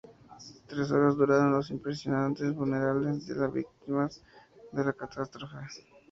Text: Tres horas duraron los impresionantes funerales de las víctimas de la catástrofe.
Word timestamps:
Tres 0.65 0.89
horas 0.91 1.15
duraron 1.15 1.51
los 1.51 1.69
impresionantes 1.69 2.55
funerales 2.55 3.27
de 3.27 3.35
las 3.35 3.53
víctimas 3.53 4.23
de 4.71 4.83
la 4.83 4.93
catástrofe. 4.93 5.57